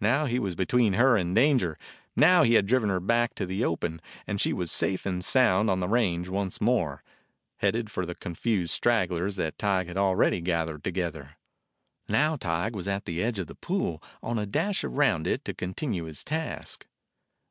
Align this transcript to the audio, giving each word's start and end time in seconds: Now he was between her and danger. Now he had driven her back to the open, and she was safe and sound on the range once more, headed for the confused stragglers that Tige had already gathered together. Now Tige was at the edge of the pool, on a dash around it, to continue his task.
Now 0.00 0.24
he 0.24 0.38
was 0.38 0.54
between 0.54 0.94
her 0.94 1.14
and 1.14 1.34
danger. 1.34 1.76
Now 2.16 2.42
he 2.42 2.54
had 2.54 2.64
driven 2.64 2.88
her 2.88 3.00
back 3.00 3.34
to 3.34 3.44
the 3.44 3.66
open, 3.66 4.00
and 4.26 4.40
she 4.40 4.54
was 4.54 4.72
safe 4.72 5.04
and 5.04 5.22
sound 5.22 5.68
on 5.68 5.78
the 5.80 5.88
range 5.88 6.30
once 6.30 6.58
more, 6.58 7.02
headed 7.58 7.90
for 7.90 8.06
the 8.06 8.14
confused 8.14 8.72
stragglers 8.72 9.36
that 9.36 9.58
Tige 9.58 9.88
had 9.88 9.98
already 9.98 10.40
gathered 10.40 10.82
together. 10.84 11.36
Now 12.08 12.36
Tige 12.38 12.72
was 12.72 12.88
at 12.88 13.04
the 13.04 13.22
edge 13.22 13.38
of 13.38 13.46
the 13.46 13.54
pool, 13.54 14.02
on 14.22 14.38
a 14.38 14.46
dash 14.46 14.84
around 14.84 15.26
it, 15.26 15.44
to 15.44 15.52
continue 15.52 16.04
his 16.04 16.24
task. 16.24 16.86